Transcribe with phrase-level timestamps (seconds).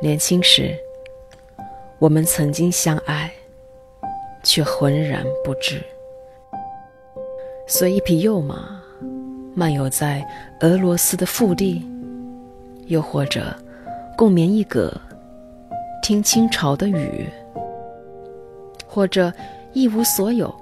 [0.00, 0.78] 年轻时，
[1.98, 3.32] 我们曾经相爱，
[4.44, 5.82] 却浑然不知。
[7.66, 8.80] 随一匹幼马，
[9.56, 10.24] 漫游在
[10.60, 11.84] 俄罗斯的腹地，
[12.86, 13.52] 又或者
[14.16, 14.92] 共眠一阁，
[16.00, 17.28] 听清朝的雨，
[18.86, 19.32] 或者
[19.72, 20.54] 一无所有，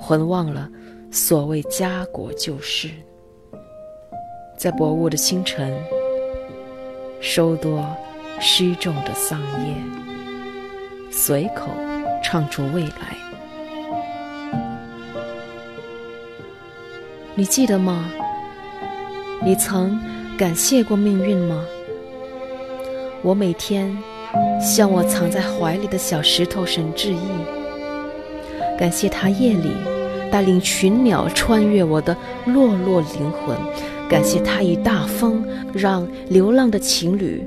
[0.00, 0.68] 浑忘了
[1.10, 2.88] 所谓家国旧事。
[4.56, 5.76] 在薄雾的清晨，
[7.20, 7.84] 收多
[8.40, 9.74] 失重的桑叶，
[11.10, 11.70] 随口
[12.22, 13.16] 唱出未来。
[17.34, 18.10] 你记得吗？
[19.42, 19.98] 你曾
[20.38, 21.64] 感谢过命运吗？
[23.22, 23.96] 我每天
[24.60, 27.18] 向我藏在怀里的小石头神致意，
[28.78, 29.70] 感谢他夜里
[30.30, 33.56] 带领群鸟穿越我的落落灵魂。
[34.08, 37.42] 感谢他以大风让流浪的情侣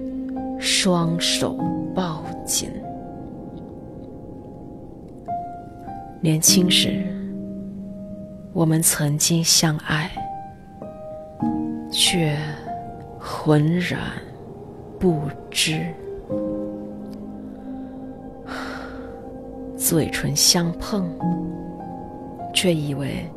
[0.60, 1.58] 双手
[1.96, 2.72] 抱紧。
[6.22, 7.06] 年轻时，
[8.54, 10.12] 我们曾经相爱，
[11.92, 12.36] 却
[13.20, 14.00] 浑然
[15.00, 15.86] 不知。
[19.78, 21.08] 嘴唇相碰，
[22.54, 23.30] 却以为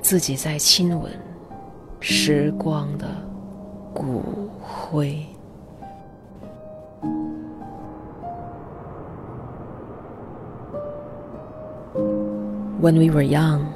[0.00, 1.12] 自己在亲吻。
[2.00, 3.06] 时光的
[3.94, 4.22] 骨
[4.60, 5.24] 灰。
[12.86, 13.74] When we were young,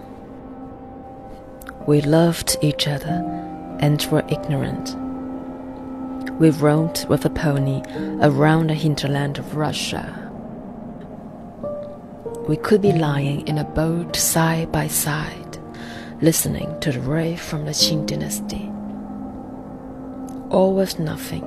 [1.85, 3.25] we loved each other
[3.81, 4.95] and were ignorant.
[6.39, 7.83] We rode with a pony
[8.23, 10.31] around the hinterland of Russia.
[12.47, 15.59] We could be lying in a boat side by side
[16.21, 18.71] listening to the rave from the Qing dynasty.
[20.55, 21.43] All was nothing,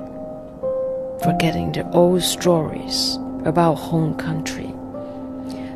[1.22, 4.73] forgetting the old stories about home country,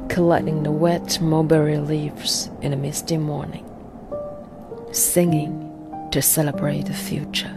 [0.09, 3.65] collecting the wet mulberry leaves in a misty morning,
[4.93, 5.65] singing
[6.11, 7.55] to celebrate the future.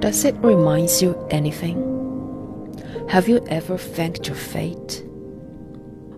[0.00, 1.80] Does it remind you anything?
[3.08, 5.04] Have you ever thanked your fate?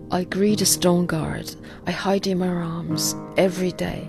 [0.09, 1.53] I greet the stone guard
[1.85, 4.07] I hide in my arms every day.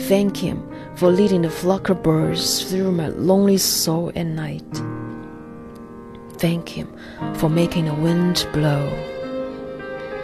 [0.00, 4.93] Thank him for leading the flock of birds through my lonely soul at night.
[6.44, 6.94] Thank him
[7.36, 8.86] for making the wind blow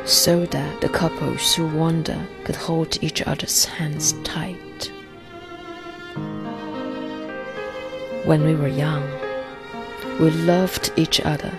[0.05, 4.93] so that the couples who wander could hold each other's hands tight.
[8.27, 9.03] When we were young,
[10.21, 11.55] we loved each other,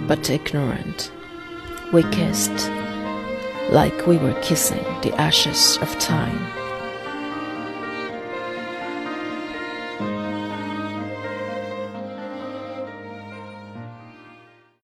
[0.00, 1.12] but ignorant
[1.92, 2.68] we kissed
[3.70, 6.63] like we were kissing the ashes of time.